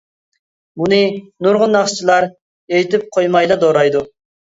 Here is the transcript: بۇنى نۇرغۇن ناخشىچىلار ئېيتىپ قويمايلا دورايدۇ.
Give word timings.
بۇنى 0.81 0.99
نۇرغۇن 1.47 1.73
ناخشىچىلار 1.77 2.29
ئېيتىپ 2.33 3.09
قويمايلا 3.15 3.63
دورايدۇ. 3.69 4.07